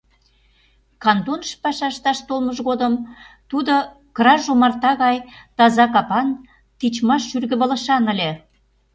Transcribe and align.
Кантоныш 1.03 1.51
паша 1.63 1.87
ышташ 1.93 2.19
толмыж 2.27 2.57
годым 2.67 2.93
тудо 3.49 3.73
краж 4.15 4.43
омарта 4.53 4.91
гай 5.03 5.17
таза 5.57 5.85
капан, 5.93 6.27
тичмаш 6.79 7.21
шӱргывылышан 7.29 8.03
ыле. 8.13 8.31